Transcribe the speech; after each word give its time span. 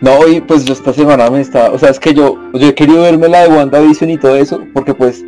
No, 0.00 0.26
y 0.28 0.40
pues 0.40 0.64
yo 0.64 0.72
esta 0.74 0.92
semana 0.92 1.30
me 1.30 1.40
está, 1.40 1.70
o 1.70 1.78
sea, 1.78 1.90
es 1.90 1.98
que 1.98 2.12
yo, 2.14 2.38
yo 2.52 2.68
he 2.68 2.74
querido 2.74 3.02
verme 3.02 3.28
la 3.28 3.42
de 3.42 3.48
WandaVision 3.48 4.10
y 4.10 4.18
todo 4.18 4.36
eso, 4.36 4.60
porque 4.74 4.94
pues 4.94 5.24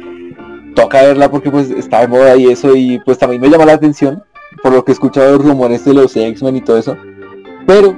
toca 0.75 1.03
verla 1.03 1.31
porque 1.31 1.51
pues 1.51 1.71
está 1.71 2.01
de 2.01 2.09
moda 2.09 2.37
y 2.37 2.47
eso, 2.47 2.77
y 2.77 2.99
pues 3.01 3.19
también 3.19 3.41
me 3.41 3.49
llama 3.49 3.65
la 3.65 3.73
atención, 3.75 4.23
por 4.63 4.73
lo 4.73 4.85
que 4.85 4.93
he 4.93 4.95
escuchado 4.95 5.33
los 5.33 5.47
rumores 5.47 5.85
de 5.85 5.95
los 5.95 6.15
X-Men 6.17 6.57
y 6.57 6.61
todo 6.61 6.79
eso. 6.79 6.97
Pero 7.67 7.97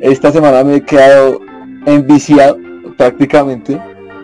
esta 0.00 0.32
semana 0.32 0.64
me 0.64 0.76
he 0.76 0.80
quedado 0.82 1.40
enviciado 1.86 2.56
prácticamente 2.96 3.80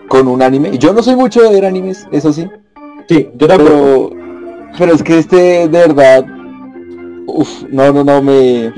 con 0.08 0.28
un 0.28 0.42
anime. 0.42 0.78
Yo 0.78 0.92
no 0.92 1.02
soy 1.02 1.16
mucho 1.16 1.42
de 1.42 1.50
ver 1.50 1.66
animes, 1.66 2.06
eso 2.12 2.32
sí. 2.32 2.48
Sí, 3.08 3.28
yo 3.34 3.46
tampoco. 3.46 4.10
Pero, 4.10 4.26
pero 4.78 4.94
es 4.94 5.02
que 5.02 5.18
este 5.18 5.68
de 5.68 5.68
verdad, 5.68 6.24
uf, 7.26 7.64
no, 7.70 7.92
no, 7.92 8.04
no, 8.04 8.22
me, 8.22 8.72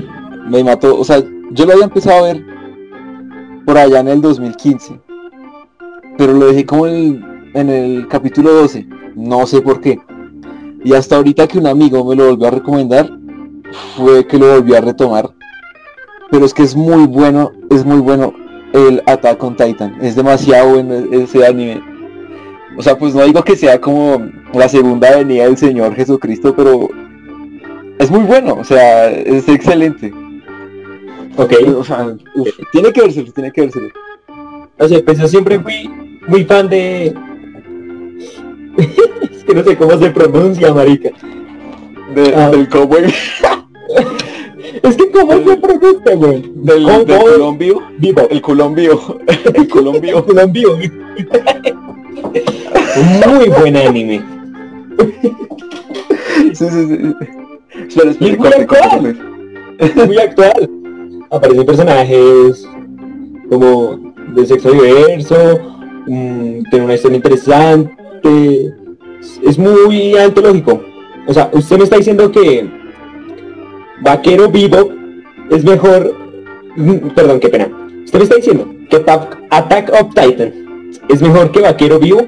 me 0.47 0.63
mató. 0.63 0.97
O 0.99 1.03
sea, 1.03 1.23
yo 1.51 1.65
lo 1.65 1.73
había 1.73 1.85
empezado 1.85 2.25
a 2.25 2.33
ver 2.33 2.43
por 3.69 3.77
allá 3.77 3.99
en 3.99 4.07
el 4.07 4.19
2015. 4.19 4.99
Pero 6.17 6.33
lo 6.33 6.47
dejé 6.47 6.65
como 6.65 6.87
en 6.87 6.95
el, 6.95 7.51
en 7.53 7.69
el 7.69 8.07
capítulo 8.07 8.51
12. 8.51 8.87
No 9.13 9.45
sé 9.45 9.61
por 9.61 9.79
qué. 9.79 9.99
Y 10.83 10.95
hasta 10.95 11.17
ahorita 11.17 11.45
que 11.45 11.59
un 11.59 11.67
amigo 11.67 12.03
me 12.03 12.15
lo 12.15 12.29
volvió 12.29 12.47
a 12.47 12.51
recomendar, 12.51 13.11
fue 13.95 14.25
que 14.25 14.39
lo 14.39 14.55
volví 14.55 14.73
a 14.73 14.81
retomar. 14.81 15.29
Pero 16.31 16.45
es 16.45 16.53
que 16.55 16.63
es 16.63 16.75
muy 16.75 17.05
bueno, 17.05 17.51
es 17.69 17.85
muy 17.85 17.99
bueno 17.99 18.33
el 18.73 19.03
Attack 19.05 19.43
on 19.43 19.55
Titan. 19.55 19.95
Es 20.01 20.15
demasiado 20.15 20.71
bueno 20.71 20.95
ese 21.11 21.45
anime. 21.45 21.79
O 22.75 22.81
sea, 22.81 22.97
pues 22.97 23.13
no 23.13 23.23
digo 23.23 23.43
que 23.43 23.55
sea 23.55 23.79
como 23.79 24.19
la 24.51 24.67
segunda 24.67 25.15
venida 25.15 25.43
del 25.43 25.57
Señor 25.57 25.93
Jesucristo, 25.93 26.55
pero 26.55 26.89
es 27.99 28.09
muy 28.09 28.21
bueno, 28.21 28.55
o 28.59 28.63
sea, 28.63 29.11
es 29.11 29.47
excelente. 29.47 30.11
Ok. 31.37 31.53
O 31.77 31.83
sea, 31.83 32.15
uf, 32.35 32.49
tiene 32.71 32.91
que 32.91 33.01
verse, 33.01 33.23
tiene 33.23 33.51
que 33.51 33.61
verse. 33.61 33.79
O 34.77 34.87
sea, 34.87 35.01
pues 35.03 35.17
yo 35.19 35.27
siempre 35.27 35.59
fui 35.59 35.89
muy 36.27 36.43
fan 36.45 36.69
de... 36.69 37.07
es 38.77 39.43
que 39.43 39.53
no 39.53 39.63
sé 39.63 39.75
cómo 39.77 39.97
se 39.97 40.09
pronuncia, 40.11 40.73
marica. 40.73 41.09
De, 42.15 42.33
Ah. 42.35 42.49
Del 42.49 42.67
cowboy, 42.69 43.03
Es 44.83 44.95
que 44.95 45.09
cómo 45.11 45.33
se 45.33 45.57
pronuncia, 45.57 46.15
güey. 46.15 46.51
del, 46.55 46.85
del 46.85 47.05
colombio, 47.19 47.81
Vivo. 47.97 48.27
el 48.29 48.41
colombio, 48.41 49.17
el 49.53 49.67
colombio. 49.67 50.25
Colombio. 50.25 50.77
Un 52.95 53.33
muy 53.35 53.49
buen 53.49 53.77
anime. 53.77 54.21
Sí, 56.53 56.65
sí, 56.69 56.87
sí. 56.87 57.15
Espera, 57.87 58.11
Y 58.11 58.11
espera, 58.11 58.11
es 58.11 58.21
muy 58.21 58.35
corte, 58.37 58.67
corte, 58.67 58.83
actual. 58.85 59.17
corte. 59.79 60.05
Muy 60.05 60.17
actual. 60.17 60.69
Aparecen 61.31 61.65
personajes 61.65 62.67
como 63.49 64.13
de 64.33 64.45
sexo 64.45 64.71
diverso, 64.71 65.35
mm, 66.07 66.63
tiene 66.69 66.85
una 66.85 66.93
historia 66.95 67.17
interesante, 67.17 68.73
es- 69.43 69.57
muy 69.57 70.15
antológico. 70.17 70.81
O 71.27 71.33
sea, 71.33 71.49
usted 71.53 71.77
me 71.77 71.83
está 71.83 71.97
diciendo 71.97 72.31
que 72.31 72.69
Vaquero 74.01 74.49
Vivo 74.49 74.91
es 75.49 75.63
mejor, 75.63 76.15
mm, 76.75 77.09
perdón, 77.15 77.39
qué 77.39 77.49
pena. 77.49 77.67
Usted 78.05 78.19
me 78.19 78.23
está 78.23 78.35
diciendo 78.35 78.67
que 78.89 78.95
Attack 79.51 79.91
of 79.93 80.13
Titan 80.15 80.53
es 81.09 81.21
mejor 81.21 81.51
que 81.51 81.61
Vaquero 81.61 81.99
Vivo. 81.99 82.27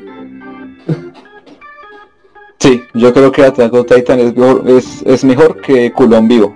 Sí, 2.59 2.79
yo 2.93 3.11
creo 3.11 3.31
que 3.31 3.43
Attack 3.43 3.73
on 3.73 3.85
Titan 3.85 4.19
es 4.19 4.35
mejor, 4.35 4.63
es, 4.69 5.01
es 5.05 5.23
mejor 5.23 5.59
que 5.61 5.91
Culón 5.91 6.27
Vivo. 6.27 6.53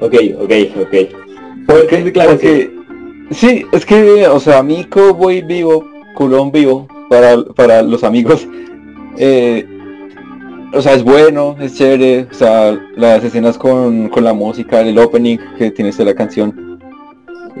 Ok, 0.00 0.14
ok, 0.40 0.52
ok. 0.80 1.27
Porque, 1.68 2.02
declaración. 2.02 2.38
porque- 2.40 2.70
sí, 3.30 3.64
es 3.72 3.84
que, 3.86 4.26
o 4.26 4.40
sea, 4.40 4.62
mi 4.62 4.84
Cowboy 4.84 5.42
Vivo, 5.42 5.84
Culón 6.14 6.50
Vivo, 6.50 6.88
para, 7.10 7.44
para 7.54 7.82
los 7.82 8.02
amigos, 8.02 8.48
eh, 9.18 9.66
o 10.72 10.80
sea, 10.82 10.94
es 10.94 11.04
bueno, 11.04 11.56
es 11.60 11.74
chévere, 11.76 12.26
o 12.30 12.34
sea, 12.34 12.78
las 12.96 13.22
escenas 13.22 13.56
con, 13.56 14.08
con 14.08 14.24
la 14.24 14.32
música, 14.32 14.80
el 14.80 14.98
opening 14.98 15.38
que 15.56 15.70
tiene 15.70 15.90
esta 15.90 16.04
la 16.04 16.14
canción, 16.14 16.78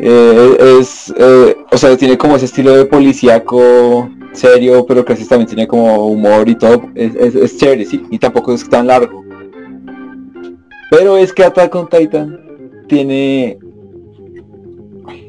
eh, 0.00 0.78
es, 0.80 1.12
eh, 1.16 1.56
o 1.70 1.76
sea, 1.76 1.96
tiene 1.96 2.16
como 2.16 2.36
ese 2.36 2.46
estilo 2.46 2.74
de 2.76 2.84
policíaco 2.86 4.08
serio, 4.32 4.84
pero 4.86 5.04
que 5.04 5.12
a 5.12 5.14
veces 5.16 5.28
también 5.28 5.48
tiene 5.48 5.66
como 5.66 6.06
humor 6.08 6.48
y 6.48 6.54
todo, 6.54 6.82
es, 6.94 7.14
es, 7.14 7.34
es 7.34 7.56
chévere, 7.58 7.84
sí, 7.84 8.02
y 8.10 8.18
tampoco 8.18 8.54
es 8.54 8.68
tan 8.68 8.86
largo. 8.86 9.24
Pero 10.90 11.18
es 11.18 11.32
que 11.32 11.44
Attack 11.44 11.74
on 11.74 11.88
Titan 11.88 12.38
tiene, 12.88 13.58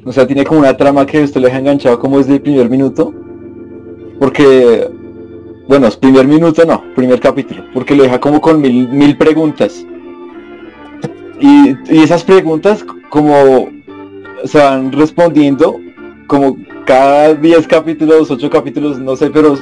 o 0.05 0.11
sea, 0.11 0.25
tiene 0.27 0.43
como 0.43 0.59
una 0.59 0.75
trama 0.77 1.05
que 1.05 1.23
usted 1.23 1.41
lo 1.41 1.47
deja 1.47 1.59
enganchado 1.59 1.99
como 1.99 2.17
desde 2.17 2.35
el 2.35 2.41
primer 2.41 2.69
minuto, 2.69 3.13
porque 4.19 4.89
bueno, 5.67 5.87
es 5.87 5.95
primer 5.97 6.27
minuto 6.27 6.65
no, 6.65 6.83
primer 6.95 7.19
capítulo, 7.19 7.63
porque 7.73 7.95
lo 7.95 8.03
deja 8.03 8.19
como 8.19 8.41
con 8.41 8.59
mil, 8.59 8.89
mil 8.89 9.17
preguntas. 9.17 9.85
Y, 11.39 11.75
y 11.89 12.03
esas 12.03 12.23
preguntas 12.23 12.85
como 13.09 13.69
se 14.43 14.57
van 14.57 14.91
respondiendo 14.91 15.79
como 16.27 16.57
cada 16.85 17.33
10 17.33 17.67
capítulos, 17.67 18.31
8 18.31 18.49
capítulos, 18.49 18.99
no 18.99 19.15
sé, 19.15 19.29
pero 19.29 19.55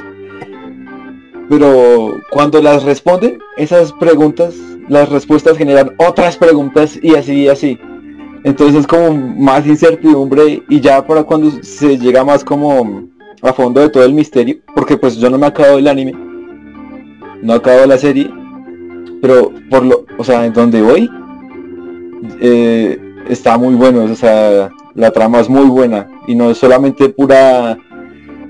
pero 1.48 2.14
cuando 2.30 2.60
las 2.60 2.82
responden, 2.82 3.38
esas 3.56 3.92
preguntas, 3.94 4.54
las 4.88 5.08
respuestas 5.08 5.56
generan 5.56 5.94
otras 5.96 6.36
preguntas 6.36 6.98
y 7.02 7.14
así 7.14 7.44
y 7.44 7.48
así. 7.48 7.78
Entonces 8.44 8.80
es 8.80 8.86
como 8.86 9.14
más 9.14 9.66
incertidumbre 9.66 10.62
y 10.68 10.80
ya 10.80 11.04
para 11.06 11.24
cuando 11.24 11.50
se 11.62 11.98
llega 11.98 12.24
más 12.24 12.44
como 12.44 13.08
a 13.42 13.52
fondo 13.52 13.80
de 13.80 13.88
todo 13.88 14.04
el 14.04 14.14
misterio, 14.14 14.58
porque 14.74 14.96
pues 14.96 15.16
yo 15.16 15.28
no 15.30 15.38
me 15.38 15.46
acabo 15.46 15.78
el 15.78 15.88
anime, 15.88 16.12
no 17.42 17.52
acabo 17.54 17.86
la 17.86 17.98
serie, 17.98 18.30
pero 19.20 19.52
por 19.70 19.84
lo, 19.84 20.04
o 20.16 20.24
sea, 20.24 20.44
en 20.46 20.52
donde 20.52 20.82
voy, 20.82 21.08
eh, 22.40 22.98
está 23.28 23.58
muy 23.58 23.74
bueno, 23.74 24.04
o 24.04 24.14
sea, 24.14 24.70
la 24.94 25.10
trama 25.10 25.40
es 25.40 25.48
muy 25.48 25.66
buena 25.68 26.08
y 26.26 26.34
no 26.34 26.50
es 26.50 26.58
solamente 26.58 27.08
pura, 27.08 27.78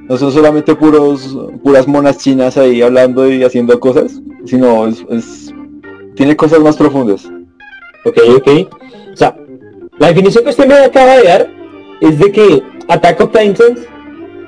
no 0.09 0.17
son 0.17 0.33
solamente 0.33 0.75
puros, 0.75 1.37
puras 1.63 1.87
monas 1.87 2.19
chinas 2.19 2.57
ahí 2.57 2.81
hablando 2.83 3.31
y 3.31 3.43
haciendo 3.45 3.79
cosas, 3.81 4.21
sino 4.45 4.87
es, 4.87 5.05
es- 5.11 5.55
tiene 6.15 6.35
cosas 6.37 6.61
más 6.61 6.77
profundas. 6.77 7.31
Ok, 8.05 8.17
ok. 8.37 8.49
O 9.13 9.17
sea, 9.17 9.37
la 9.99 10.09
definición 10.09 10.45
que 10.45 10.51
usted 10.51 10.67
me 10.67 10.75
acaba 10.75 11.17
de 11.17 11.25
dar 11.25 11.51
es 12.01 12.19
de 12.19 12.33
que 12.33 12.63
Attack 12.89 13.21
of 13.21 13.33
Titans 13.33 13.81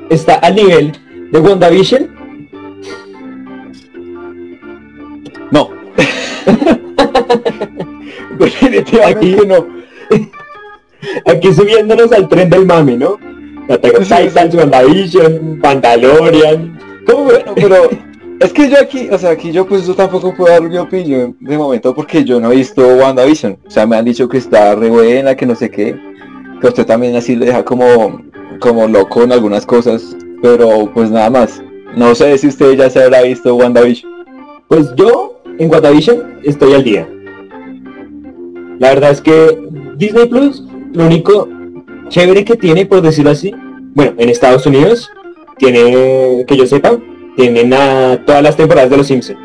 está 0.08 0.34
al 0.34 0.54
nivel 0.54 0.92
de 1.30 1.38
WandaVision. 1.38 2.08
No. 5.50 5.70
Definitivamente 8.38 9.46
no. 9.46 9.66
Aquí 11.26 11.52
subiéndonos 11.52 12.12
al 12.12 12.28
tren 12.28 12.50
del 12.50 12.66
mame, 12.66 12.96
¿no? 12.96 13.18
Attack 13.68 13.98
of. 13.98 14.08
Titans, 14.08 14.54
WandaVision, 14.54 15.58
Mandalorian. 15.58 16.78
¿Cómo? 17.06 17.24
Bueno, 17.24 17.52
pero 17.54 17.90
es 18.40 18.54
que 18.54 18.70
yo 18.70 18.78
aquí, 18.80 19.08
o 19.10 19.18
sea, 19.18 19.30
aquí 19.30 19.52
yo 19.52 19.66
pues 19.66 19.86
yo 19.86 19.94
tampoco 19.94 20.34
puedo 20.34 20.50
dar 20.50 20.62
mi 20.62 20.76
opinión 20.78 21.36
de 21.40 21.58
momento 21.58 21.94
porque 21.94 22.24
yo 22.24 22.40
no 22.40 22.50
he 22.50 22.56
visto 22.56 22.82
WandaVision. 22.82 23.58
O 23.66 23.70
sea, 23.70 23.86
me 23.86 23.96
han 23.96 24.04
dicho 24.06 24.28
que 24.28 24.38
está 24.38 24.74
re 24.74 24.88
buena, 24.88 25.34
que 25.36 25.44
no 25.44 25.54
sé 25.54 25.70
qué. 25.70 25.94
Que 26.60 26.66
usted 26.66 26.86
también 26.86 27.14
así 27.16 27.36
le 27.36 27.46
deja 27.46 27.62
como, 27.62 28.22
como 28.58 28.88
loco 28.88 29.22
en 29.22 29.32
algunas 29.32 29.66
cosas. 29.66 30.16
Pero 30.40 30.90
pues 30.92 31.10
nada 31.10 31.28
más. 31.28 31.62
No 31.94 32.14
sé 32.14 32.38
si 32.38 32.46
usted 32.46 32.78
ya 32.78 32.88
se 32.88 33.02
habrá 33.02 33.22
visto 33.22 33.54
WandaVision. 33.54 34.10
Pues 34.68 34.94
yo 34.96 35.42
en 35.58 35.70
WandaVision 35.70 36.40
estoy 36.42 36.72
al 36.72 36.84
día. 36.84 37.06
La 38.78 38.88
verdad 38.94 39.10
es 39.10 39.20
que 39.20 39.58
Disney 39.96 40.26
Plus, 40.26 40.64
lo 40.94 41.04
único 41.04 41.46
chévere 42.08 42.44
que 42.46 42.56
tiene, 42.56 42.86
por 42.86 43.02
decirlo 43.02 43.32
así, 43.32 43.54
bueno, 43.94 44.14
en 44.16 44.30
Estados 44.30 44.64
Unidos, 44.64 45.10
tiene, 45.58 46.44
que 46.46 46.56
yo 46.56 46.66
sepa, 46.66 46.98
tienen 47.36 47.72
a 47.72 48.22
todas 48.26 48.42
las 48.42 48.56
temporadas 48.56 48.90
de 48.90 48.96
Los 48.96 49.06
Simpsons. 49.06 49.38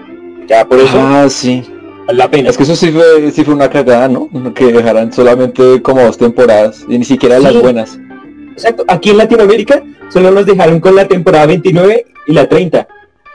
Ya 0.47 0.67
por 0.67 0.79
eso 0.79 0.97
Ah, 0.99 1.27
sí. 1.29 1.63
vale 2.07 2.17
la 2.19 2.29
pena. 2.29 2.49
Es 2.49 2.57
que 2.57 2.63
eso 2.63 2.75
sí 2.75 2.91
fue, 2.91 3.31
sí 3.31 3.43
fue 3.43 3.53
una 3.53 3.69
cagada, 3.69 4.07
¿no? 4.07 4.29
Que 4.53 4.71
dejaran 4.71 5.11
solamente 5.11 5.81
como 5.81 6.01
dos 6.01 6.17
temporadas 6.17 6.85
y 6.87 6.97
ni 6.97 7.05
siquiera 7.05 7.39
las 7.39 7.59
buenas. 7.59 7.99
Exacto, 8.53 8.85
aquí 8.87 9.09
en 9.09 9.17
Latinoamérica 9.17 9.83
solo 10.09 10.31
nos 10.31 10.45
dejaron 10.45 10.79
con 10.79 10.95
la 10.95 11.07
temporada 11.07 11.45
29 11.47 12.05
y 12.27 12.33
la 12.33 12.47
30. 12.47 12.87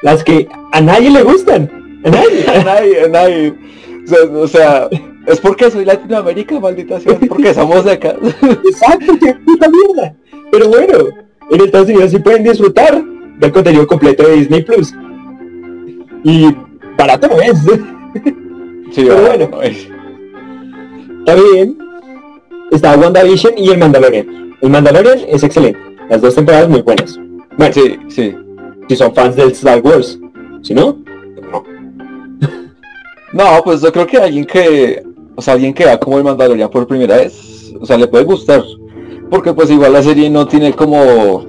Las 0.02 0.24
que 0.24 0.48
a 0.72 0.80
nadie 0.80 1.10
le 1.10 1.22
gustan. 1.22 1.70
A 2.04 2.10
nadie. 2.10 2.44
A 2.48 2.64
nadie, 2.64 3.02
a 3.04 3.08
nadie. 3.08 3.54
O 4.02 4.08
sea, 4.08 4.24
o 4.42 4.48
sea, 4.48 4.88
es 5.26 5.38
porque 5.40 5.70
soy 5.70 5.84
Latinoamérica, 5.84 6.58
maldita 6.58 6.98
sea, 7.00 7.18
porque 7.28 7.52
somos 7.52 7.84
de 7.84 7.92
acá. 7.92 8.14
Exacto, 8.64 9.12
qué 9.20 9.34
puta 9.44 9.68
mierda. 9.68 10.14
Pero 10.50 10.68
bueno, 10.68 10.94
en 11.50 11.60
Estados 11.60 11.88
Unidos 11.88 12.10
sí 12.12 12.18
pueden 12.18 12.42
disfrutar 12.44 13.04
del 13.40 13.52
contenido 13.52 13.86
completo 13.86 14.26
de 14.26 14.36
Disney 14.36 14.62
Plus. 14.62 14.94
Y 16.24 16.54
barato 16.96 17.28
no 17.28 17.40
es. 17.40 17.58
Sí, 18.92 19.04
Pero 19.04 19.20
bueno, 19.20 19.48
bueno. 19.52 19.76
Está 21.20 21.34
bien. 21.36 21.78
Está 22.72 22.96
WandaVision 22.98 23.52
y 23.56 23.70
el 23.70 23.78
Mandalorian. 23.78 24.56
El 24.60 24.68
Mandalorian 24.70 25.20
es 25.28 25.44
excelente. 25.44 25.78
Las 26.08 26.20
dos 26.20 26.34
temporadas 26.34 26.68
muy 26.68 26.82
buenas. 26.82 27.16
Bueno, 27.56 27.72
Sí, 27.72 27.96
sí. 28.08 28.34
si 28.88 28.96
son 28.96 29.14
fans 29.14 29.36
del 29.36 29.52
Star 29.52 29.80
Wars. 29.80 30.18
Si 30.62 30.74
no, 30.74 30.98
no. 31.52 31.62
No, 33.32 33.60
pues 33.62 33.80
yo 33.80 33.92
creo 33.92 34.08
que 34.08 34.16
alguien 34.16 34.44
que, 34.44 35.04
o 35.36 35.40
sea, 35.40 35.54
alguien 35.54 35.72
que 35.72 35.84
va 35.84 35.96
como 36.00 36.18
el 36.18 36.24
Mandalorian 36.24 36.68
por 36.68 36.88
primera 36.88 37.18
vez, 37.18 37.72
o 37.80 37.86
sea, 37.86 37.96
le 37.96 38.08
puede 38.08 38.24
gustar. 38.24 38.64
Porque 39.30 39.52
pues 39.52 39.70
igual 39.70 39.92
la 39.92 40.02
serie 40.02 40.28
no 40.28 40.48
tiene 40.48 40.72
como, 40.72 41.46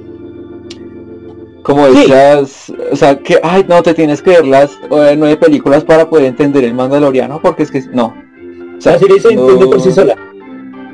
como 1.63 1.87
Sí. 1.87 1.95
decías, 1.99 2.73
o 2.91 2.95
sea, 2.95 3.17
que, 3.19 3.39
ay, 3.43 3.65
no, 3.67 3.81
te 3.83 3.93
tienes 3.93 4.21
que 4.21 4.31
ver 4.31 4.45
las 4.47 4.71
eh, 4.91 5.15
nueve 5.17 5.37
películas 5.37 5.83
para 5.83 6.09
poder 6.09 6.25
entender 6.25 6.63
el 6.63 6.73
Mandaloriano, 6.73 7.39
porque 7.41 7.63
es 7.63 7.71
que, 7.71 7.81
no. 7.93 8.07
O 8.07 8.89
La 8.89 8.97
serie 8.97 9.19
se 9.19 9.29
entiende 9.33 9.65
por 9.67 9.79
sí 9.81 9.91
sola. 9.91 10.15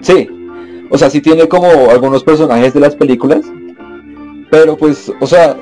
Sí, 0.01 0.27
o 0.89 0.97
sea, 0.97 1.09
sí 1.09 1.21
tiene 1.21 1.47
como 1.47 1.67
algunos 1.89 2.23
personajes 2.23 2.73
de 2.73 2.79
las 2.81 2.95
películas, 2.95 3.41
pero 4.51 4.75
pues, 4.77 5.11
o 5.21 5.25
sea, 5.27 5.55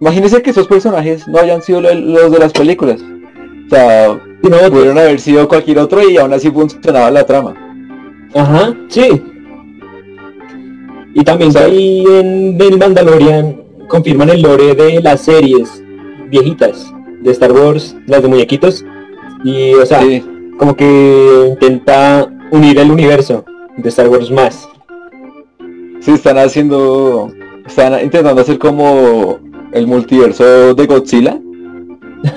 imagínense 0.00 0.40
que 0.42 0.50
esos 0.50 0.66
personajes 0.66 1.26
no 1.28 1.38
hayan 1.38 1.60
sido 1.62 1.80
lo- 1.82 1.94
los 1.94 2.30
de 2.32 2.38
las 2.38 2.52
películas. 2.52 3.00
O 3.66 3.68
sea, 3.70 4.18
no, 4.42 4.70
pudieron 4.70 4.96
haber 4.98 5.20
sido 5.20 5.46
cualquier 5.46 5.78
otro 5.78 6.08
y 6.08 6.16
aún 6.16 6.32
así 6.32 6.50
funcionaba 6.50 7.10
la 7.10 7.24
trama. 7.24 7.54
Ajá, 8.34 8.74
sí. 8.88 9.22
Y 11.14 11.24
también 11.24 11.50
O 11.50 11.52
sea- 11.52 11.66
que 11.66 11.72
ahí 11.72 12.04
en 12.06 12.60
el 12.60 12.78
Mandalorian 12.78 13.62
confirman 13.88 14.30
el 14.30 14.42
lore 14.42 14.74
de 14.74 15.00
las 15.00 15.22
series 15.22 15.82
viejitas 16.30 16.92
de 17.20 17.30
Star 17.32 17.52
Wars, 17.52 17.96
las 18.06 18.22
de 18.22 18.28
muñequitos. 18.28 18.84
Y, 19.44 19.74
o 19.74 19.86
sea, 19.86 20.02
Sí, 20.02 20.22
como 20.58 20.74
que 20.76 21.46
intenta 21.50 22.30
unir 22.50 22.78
el 22.78 22.90
universo 22.90 23.44
de 23.76 23.88
Star 23.88 24.08
Wars 24.08 24.30
más. 24.30 24.68
sí, 26.00 26.12
están 26.12 26.38
haciendo, 26.38 27.32
están 27.66 28.02
intentando 28.02 28.40
hacer 28.40 28.58
como 28.58 29.38
el 29.72 29.86
multiverso 29.86 30.74
de 30.74 30.86
Godzilla, 30.86 31.38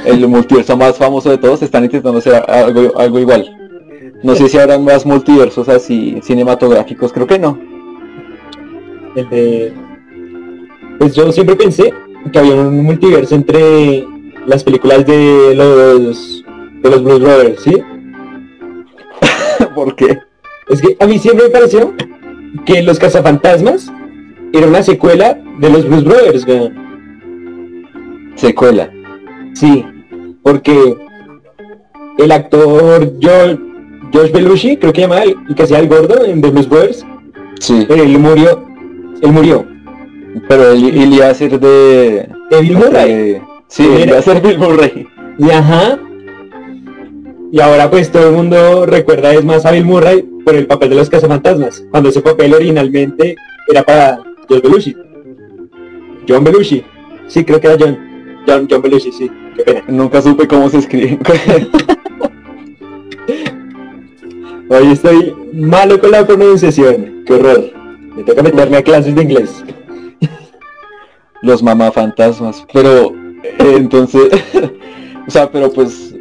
el 0.05 0.27
multiverso 0.27 0.77
más 0.77 0.97
famoso 0.97 1.29
de 1.29 1.37
todos, 1.37 1.61
están 1.63 1.83
intentando 1.85 2.19
hacer 2.19 2.43
algo, 2.47 2.97
algo 2.97 3.19
igual. 3.19 3.57
No 4.23 4.35
sé 4.35 4.47
si 4.49 4.59
habrán 4.59 4.83
más 4.83 5.05
multiversos 5.05 5.67
así 5.67 6.19
cinematográficos, 6.21 7.11
creo 7.11 7.25
que 7.25 7.39
no. 7.39 7.57
El 9.15 9.29
de... 9.29 9.73
Pues 11.01 11.15
yo 11.15 11.31
siempre 11.31 11.55
pensé 11.55 11.91
que 12.31 12.37
había 12.37 12.53
un 12.53 12.83
multiverso 12.83 13.33
entre 13.33 14.05
las 14.45 14.63
películas 14.63 15.03
de 15.07 15.55
los 15.55 16.43
de 16.83 16.89
los 16.91 17.03
Blues 17.03 17.21
Brothers, 17.21 17.63
¿sí? 17.63 17.81
¿Por 19.75 19.95
qué? 19.95 20.19
Es 20.69 20.79
que 20.79 20.95
a 20.99 21.07
mí 21.07 21.17
siempre 21.17 21.45
me 21.45 21.49
pareció 21.49 21.95
que 22.67 22.83
Los 22.83 22.99
Cazafantasmas 22.99 23.91
era 24.53 24.67
una 24.67 24.83
secuela 24.83 25.41
de 25.57 25.69
los 25.71 25.87
Blues 25.87 26.03
Brothers, 26.03 26.45
weón. 26.45 27.83
Secuela. 28.35 28.91
Sí, 29.55 29.83
porque 30.43 30.95
el 32.19 32.31
actor 32.31 33.11
George, 33.19 33.57
George 34.11 34.33
Belushi, 34.33 34.77
creo 34.77 34.93
que 34.93 35.01
llamaba 35.01 35.23
el 35.23 35.35
el 35.49 35.55
que 35.55 35.63
hacía 35.63 35.79
el 35.79 35.87
gordo 35.87 36.23
en 36.25 36.43
The 36.43 36.51
Blues 36.51 36.69
Brothers, 36.69 37.03
Sí, 37.59 37.87
él 37.89 38.19
murió, 38.19 38.63
él 39.23 39.31
murió. 39.31 39.70
Pero 40.47 40.71
él, 40.71 40.83
él 40.97 41.13
iba 41.13 41.27
a 41.29 41.33
ser 41.33 41.59
de... 41.59 42.27
De 42.49 42.61
Bill 42.61 42.77
Murray. 42.77 43.13
de- 43.13 43.41
sí, 43.67 43.85
él 43.85 44.09
iba 44.09 44.19
a 44.19 44.21
ser 44.21 44.41
Bill 44.41 44.57
Murray. 44.57 45.07
Y 45.37 45.49
ajá. 45.49 45.99
Y 47.51 47.59
ahora 47.59 47.89
pues 47.89 48.11
todo 48.11 48.29
el 48.29 48.35
mundo 48.35 48.85
recuerda 48.85 49.33
es 49.33 49.43
más 49.43 49.65
a 49.65 49.71
Bill 49.71 49.85
Murray 49.85 50.21
por 50.45 50.55
el 50.55 50.67
papel 50.67 50.89
de 50.91 50.95
los 50.95 51.09
cazafantasmas, 51.09 51.83
cuando 51.91 52.09
ese 52.09 52.21
papel 52.21 52.53
originalmente 52.53 53.35
era 53.69 53.83
para 53.83 54.21
George 54.47 54.67
Belushi. 54.67 54.95
John 56.27 56.43
Belushi. 56.43 56.83
Sí, 57.27 57.43
creo 57.43 57.59
que 57.59 57.67
era 57.67 57.77
John. 57.79 57.97
John, 58.47 58.67
John 58.69 58.81
Belushi, 58.81 59.11
sí. 59.11 59.29
Qué 59.55 59.63
pena. 59.63 59.83
Nunca 59.87 60.21
supe 60.21 60.47
cómo 60.47 60.69
se 60.69 60.77
escribe. 60.79 61.19
Hoy 64.69 64.91
estoy 64.91 65.33
malo 65.53 65.99
con 65.99 66.11
la 66.11 66.25
pronunciación. 66.25 67.23
Qué 67.25 67.33
horror. 67.33 67.71
Me 68.15 68.23
toca 68.23 68.41
meterme 68.43 68.77
a 68.77 68.83
clases 68.83 69.13
de 69.15 69.21
inglés. 69.23 69.63
Los 71.41 71.63
mamafantasmas. 71.63 72.65
Pero, 72.73 73.13
eh, 73.43 73.75
entonces... 73.75 74.29
o 75.27 75.31
sea, 75.31 75.51
pero 75.51 75.71
pues... 75.71 76.13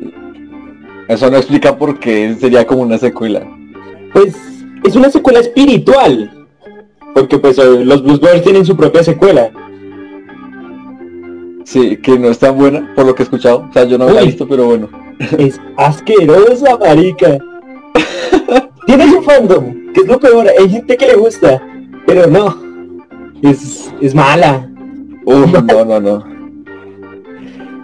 Eso 1.09 1.29
no 1.29 1.39
explica 1.39 1.77
por 1.77 1.99
qué 1.99 2.37
sería 2.39 2.67
como 2.67 2.83
una 2.83 2.97
secuela. 2.97 3.45
Pues 4.13 4.37
es 4.85 4.95
una 4.95 5.11
secuela 5.11 5.41
espiritual. 5.41 6.31
Porque 7.15 7.39
pues 7.39 7.59
eh, 7.59 7.85
los 7.85 8.03
Blues 8.03 8.21
Brothers 8.21 8.45
tienen 8.45 8.65
su 8.65 8.77
propia 8.77 9.03
secuela. 9.03 9.51
Sí, 11.65 11.97
que 11.97 12.19
no 12.19 12.29
es 12.29 12.39
tan 12.39 12.57
buena, 12.57 12.93
por 12.95 13.07
lo 13.07 13.15
que 13.15 13.23
he 13.23 13.25
escuchado. 13.25 13.67
O 13.69 13.73
sea, 13.73 13.85
yo 13.85 13.99
no 13.99 14.09
la 14.09 14.23
he 14.23 14.27
visto, 14.27 14.47
pero 14.47 14.67
bueno. 14.67 14.89
Es 15.37 15.61
asquerosa, 15.77 16.79
marica. 16.79 17.39
Tiene 18.87 19.11
su 19.11 19.23
fandom, 19.23 19.93
que 19.93 20.01
es 20.01 20.07
lo 20.07 20.19
peor. 20.19 20.47
Hay 20.59 20.69
gente 20.69 20.97
que 20.97 21.07
le 21.07 21.17
gusta, 21.17 21.63
pero 22.07 22.27
no. 22.27 22.57
Es, 23.43 23.93
es 24.01 24.15
mala. 24.15 24.70
Uf, 25.25 25.53
no, 25.63 25.85
no, 25.85 26.01
no. 26.01 26.41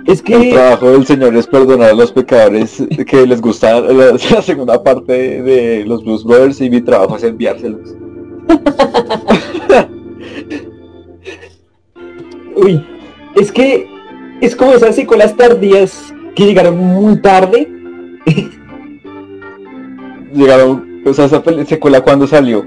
Es 0.07 0.21
El 0.21 0.25
que 0.25 0.53
trabajo 0.53 0.91
del 0.93 1.05
Señor 1.05 1.35
es 1.37 1.49
perdonar 1.49 1.91
a 1.91 1.95
los 1.95 2.13
pecadores 2.13 2.81
que 3.07 3.27
les 3.27 3.41
gusta 3.41 3.81
la, 3.81 4.13
la 4.13 4.43
segunda 4.43 4.81
parte 4.83 5.43
de 5.43 5.85
los 5.85 6.05
Blues 6.05 6.23
Brothers 6.23 6.61
y 6.61 6.71
mi 6.71 6.81
trabajo 6.81 7.17
es 7.17 7.25
enviárselos. 7.25 7.97
Uy, 12.55 12.87
es 13.35 13.51
que 13.51 13.89
es 14.41 14.55
como 14.55 14.75
esas 14.75 14.95
secuelas 14.95 15.37
tardías 15.37 16.15
que 16.37 16.47
llegaron 16.47 16.79
muy 16.79 17.21
tarde. 17.21 17.69
Llegaron, 20.33 21.03
o 21.05 21.13
sea, 21.15 21.25
esa 21.25 21.43
secuela 21.67 22.01
cuando 22.03 22.27
salió. 22.27 22.65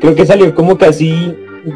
Creo 0.00 0.14
que 0.14 0.26
salió 0.26 0.54
como 0.54 0.78
casi 0.78 1.34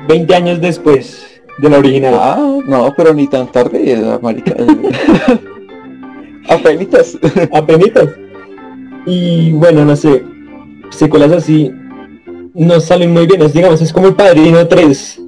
20 0.09 0.35
años 0.35 0.61
después 0.61 1.30
de 1.61 1.71
la 1.71 1.79
original. 1.79 2.15
Ah, 2.17 2.59
no, 2.67 2.93
pero 2.97 3.15
ni 3.15 3.27
tan 3.27 3.51
tarde, 3.51 4.19
marica. 4.23 4.55
Apenitas. 6.49 7.19
Apenitas. 7.53 8.09
Y 9.07 9.53
bueno, 9.53 9.85
no 9.85 9.97
sé, 9.97 10.25
secuelas 10.91 11.33
así 11.33 11.71
no 12.55 12.81
salen 12.81 13.13
muy 13.13 13.27
bien. 13.27 13.43
Es, 13.43 13.53
digamos, 13.53 13.81
es 13.81 13.93
como 13.93 14.09
el 14.09 14.15
Padrino 14.15 14.67
3. 14.67 15.21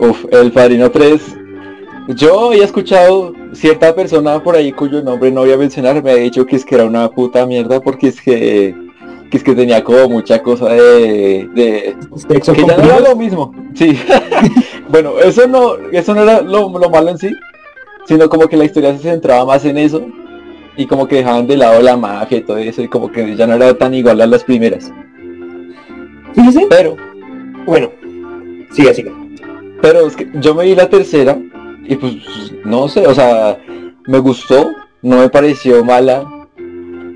Uf, 0.00 0.24
el 0.30 0.52
Padrino 0.52 0.90
3. 0.90 1.36
Yo 2.16 2.48
había 2.50 2.64
escuchado 2.64 3.34
cierta 3.52 3.94
persona 3.94 4.42
por 4.42 4.56
ahí 4.56 4.72
cuyo 4.72 5.02
nombre 5.02 5.30
no 5.30 5.40
voy 5.40 5.52
a 5.52 5.58
mencionar, 5.58 6.02
me 6.02 6.10
ha 6.10 6.14
dicho 6.14 6.46
que 6.46 6.56
es 6.56 6.64
que 6.64 6.74
era 6.74 6.84
una 6.84 7.10
puta 7.10 7.44
mierda 7.46 7.80
porque 7.80 8.08
es 8.08 8.20
que, 8.20 8.74
que 9.30 9.36
es 9.36 9.44
que 9.44 9.54
tenía 9.54 9.84
como 9.84 10.08
mucha 10.08 10.42
cosa 10.42 10.70
de, 10.70 11.48
de 11.54 11.96
Sexo 12.16 12.52
que 12.52 12.64
ya 12.64 12.76
no 12.76 12.84
era 12.84 13.00
lo 13.00 13.16
mismo. 13.16 13.54
Sí. 13.74 13.98
bueno, 14.88 15.18
eso 15.18 15.46
no, 15.46 15.76
eso 15.92 16.14
no 16.14 16.22
era 16.22 16.40
lo, 16.40 16.68
lo 16.78 16.90
malo 16.90 17.10
en 17.10 17.18
sí, 17.18 17.30
sino 18.06 18.28
como 18.28 18.48
que 18.48 18.56
la 18.56 18.64
historia 18.64 18.96
se 18.96 19.02
centraba 19.02 19.44
más 19.44 19.64
en 19.64 19.78
eso 19.78 20.06
y 20.76 20.86
como 20.86 21.06
que 21.06 21.16
dejaban 21.16 21.46
de 21.46 21.56
lado 21.56 21.82
la 21.82 21.96
magia 21.96 22.38
y 22.38 22.42
todo 22.42 22.56
eso 22.56 22.82
y 22.82 22.88
como 22.88 23.10
que 23.10 23.36
ya 23.36 23.46
no 23.46 23.54
era 23.54 23.74
tan 23.74 23.92
igual 23.94 24.20
a 24.20 24.26
las 24.26 24.44
primeras. 24.44 24.92
Fíjese. 26.34 26.66
Pero 26.70 26.96
Bueno, 27.66 27.90
siga, 28.72 28.94
siga. 28.94 29.12
Pero 29.82 30.06
es 30.06 30.16
que 30.16 30.28
yo 30.34 30.54
me 30.54 30.64
vi 30.64 30.74
la 30.74 30.88
tercera 30.88 31.38
y 31.84 31.96
pues 31.96 32.14
no 32.64 32.88
sé, 32.88 33.06
o 33.06 33.14
sea, 33.14 33.58
me 34.06 34.18
gustó, 34.18 34.70
no 35.02 35.18
me 35.18 35.28
pareció 35.28 35.84
mala. 35.84 36.26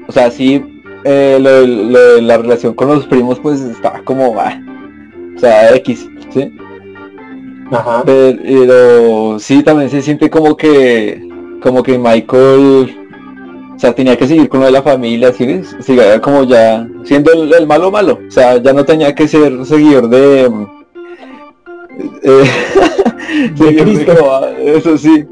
O 0.08 0.12
sea, 0.12 0.30
sí, 0.30 0.71
eh, 1.04 1.38
lo, 1.40 1.50
de- 1.60 1.66
lo 1.66 1.98
de 2.16 2.22
la 2.22 2.38
relación 2.38 2.74
con 2.74 2.88
los 2.88 3.06
primos 3.06 3.38
pues 3.40 3.60
estaba 3.60 4.02
como, 4.04 4.38
ah, 4.40 4.60
o 5.36 5.38
sea, 5.40 5.74
X, 5.76 6.08
¿sí? 6.30 6.52
Ajá. 7.70 8.02
Pero 8.04 9.38
sí, 9.38 9.62
también 9.62 9.88
se 9.90 10.02
siente 10.02 10.28
como 10.28 10.56
que, 10.56 11.22
como 11.62 11.82
que 11.82 11.98
Michael, 11.98 12.96
o 13.74 13.78
sea, 13.78 13.94
tenía 13.94 14.16
que 14.16 14.26
seguir 14.28 14.48
con 14.48 14.60
lo 14.60 14.66
de 14.66 14.72
la 14.72 14.82
familia, 14.82 15.32
¿sí? 15.32 15.62
Siga 15.80 16.20
como 16.20 16.44
ya 16.44 16.86
siendo 17.04 17.32
el, 17.32 17.52
el 17.54 17.66
malo 17.66 17.90
malo, 17.90 18.20
o 18.28 18.30
sea, 18.30 18.58
ya 18.58 18.72
no 18.72 18.84
tenía 18.84 19.14
que 19.14 19.28
ser 19.28 19.64
seguidor 19.64 20.08
de... 20.08 20.50
eh, 22.22 22.44
seguidor 23.56 23.84
Cristo. 23.86 24.14
Jehová, 24.14 24.50
eso 24.58 24.96
sí. 24.98 25.24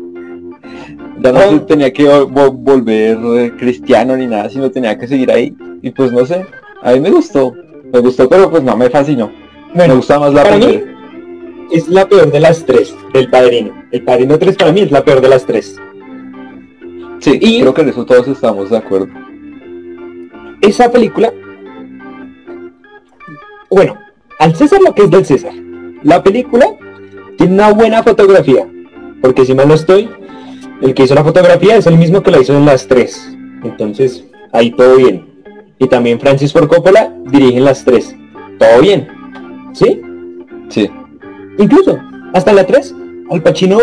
Ya 1.23 1.33
no 1.33 1.41
se 1.41 1.59
tenía 1.61 1.93
que 1.93 2.05
vo- 2.05 2.51
volver 2.53 3.19
eh, 3.39 3.53
cristiano 3.59 4.17
ni 4.17 4.27
nada, 4.27 4.49
sino 4.49 4.71
tenía 4.71 4.97
que 4.99 5.07
seguir 5.07 5.31
ahí. 5.31 5.55
Y 5.83 5.91
pues 5.91 6.13
no 6.13 6.25
sé, 6.27 6.45
a 6.83 6.93
mí 6.93 7.01
me 7.01 7.11
gustó, 7.11 7.55
me 7.93 7.99
gustó, 8.01 8.29
pero 8.29 8.51
pues 8.51 8.63
no 8.63 8.77
me 8.77 8.89
fascinó. 8.91 9.31
Me 9.75 9.87
gusta 9.89 10.19
más 10.19 10.33
la 10.35 10.45
primera. 10.45 10.81
es 11.73 11.89
la 11.89 12.09
peor 12.09 12.33
de 12.33 12.41
las 12.41 12.65
tres, 12.65 12.95
del 13.13 13.29
Padrino. 13.31 13.73
El 13.93 14.03
Padrino 14.03 14.39
3 14.39 14.57
para 14.57 14.73
mí 14.73 14.81
es 14.81 14.91
la 14.91 15.05
peor 15.05 15.21
de 15.21 15.29
las 15.29 15.45
tres. 15.47 15.77
Sí, 17.21 17.39
y- 17.41 17.61
creo 17.61 17.75
que 17.75 17.83
en 17.83 17.89
eso 17.91 18.05
todos 18.05 18.27
estamos 18.29 18.71
de 18.71 18.79
acuerdo. 18.79 19.09
Esa 20.63 20.91
película 20.91 21.33
bueno, 23.71 23.97
al 24.39 24.55
César 24.57 24.81
lo 24.85 24.95
que 24.95 25.03
es 25.03 25.11
del 25.11 25.25
César. 25.25 25.53
La 26.03 26.23
película 26.23 26.67
tiene 27.37 27.55
una 27.55 27.73
buena 27.73 28.03
fotografía, 28.03 28.67
porque 29.23 29.45
si 29.45 29.55
mal 29.55 29.69
no 29.69 29.75
estoy, 29.75 30.09
el 30.81 30.95
que 30.95 31.05
hizo 31.05 31.15
la 31.15 31.25
fotografía 31.25 31.77
es 31.77 31.87
el 31.87 31.97
mismo 31.97 32.23
que 32.23 32.31
la 32.31 32.41
hizo 32.41 32.57
en 32.57 32.65
las 32.65 32.87
tres. 32.87 33.37
Entonces, 33.63 34.25
ahí 34.53 34.71
todo 34.71 34.97
bien. 34.97 35.27
Y 35.79 35.87
también 35.87 36.21
Francis 36.21 36.53
Ford 36.53 36.69
Coppola 36.69 37.13
dirige 37.27 37.59
en 37.59 37.65
las 37.65 37.85
tres. 37.85 38.15
Todo 38.59 38.81
bien. 38.81 39.09
¿Sí? 39.73 40.01
Sí. 40.69 40.91
Incluso, 41.59 41.99
hasta 42.33 42.53
la 42.53 42.65
3, 42.65 42.95
Al 43.31 43.43
Pacino 43.43 43.79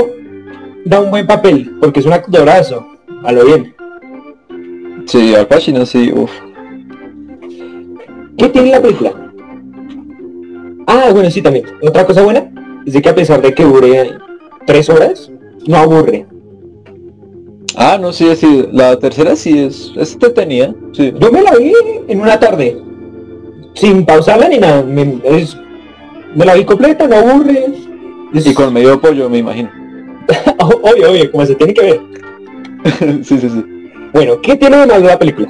da 0.85 1.01
un 1.01 1.11
buen 1.11 1.27
papel, 1.27 1.75
porque 1.79 1.99
es 1.99 2.05
un 2.05 2.13
actorazo, 2.13 2.87
a 3.23 3.31
lo 3.31 3.45
bien. 3.45 3.75
Sí, 5.05 5.35
Al 5.35 5.47
Pacino 5.47 5.85
sí, 5.85 6.11
uff. 6.11 6.31
¿Qué 8.37 8.49
tiene 8.49 8.71
la 8.71 8.81
película? 8.81 9.13
Ah, 10.85 11.09
bueno, 11.11 11.29
sí, 11.29 11.41
también. 11.41 11.65
Otra 11.81 12.05
cosa 12.05 12.23
buena 12.23 12.49
es 12.85 12.93
de 12.93 13.01
que 13.01 13.09
a 13.09 13.15
pesar 13.15 13.41
de 13.41 13.53
que 13.53 13.63
dure 13.63 14.17
tres 14.65 14.89
horas, 14.89 15.31
no 15.67 15.77
aburre. 15.77 16.25
Ah, 17.79 17.97
no, 18.01 18.11
sí, 18.11 18.35
sí, 18.35 18.65
la 18.71 18.97
tercera 18.97 19.35
sí 19.35 19.59
es, 19.59 19.91
es 19.95 20.13
entretenida, 20.13 20.73
sí. 20.93 21.13
Yo 21.19 21.31
me 21.31 21.43
la 21.43 21.51
vi 21.55 21.73
en 22.07 22.21
una 22.21 22.39
tarde, 22.39 22.75
sin 23.75 24.03
pausarla 24.03 24.49
ni 24.49 24.57
nada. 24.57 24.81
Me, 24.83 25.19
es- 25.25 25.55
me 26.35 26.43
la 26.45 26.55
vi 26.55 26.65
completa, 26.65 27.07
no 27.07 27.17
aburre. 27.17 27.65
Es- 28.33 28.47
Y 28.47 28.53
con 28.55 28.73
medio 28.73 28.99
pollo, 28.99 29.29
me 29.29 29.37
imagino. 29.37 29.69
obvio, 30.59 31.11
obvio, 31.11 31.31
como 31.31 31.45
se 31.45 31.55
tiene 31.55 31.73
que 31.73 31.81
ver. 31.81 32.01
sí, 33.23 33.37
sí, 33.37 33.49
sí. 33.49 33.63
Bueno, 34.11 34.41
¿qué 34.41 34.55
tiene 34.55 34.77
de 34.77 34.87
malo 34.87 35.05
la 35.05 35.19
película? 35.19 35.47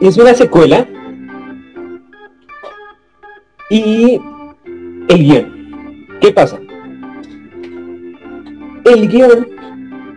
Es 0.00 0.16
una 0.18 0.34
secuela 0.34 0.86
y 3.70 4.20
el 5.08 5.18
guion. 5.24 6.06
¿Qué 6.20 6.32
pasa? 6.32 6.58
El 8.84 9.08
guion 9.08 9.46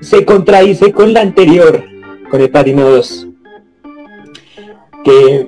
se 0.03 0.25
contradice 0.25 0.91
con 0.91 1.13
la 1.13 1.21
anterior, 1.21 1.83
con 2.29 2.41
el 2.41 2.49
Padrino 2.49 2.89
2, 2.89 3.27
que 5.03 5.47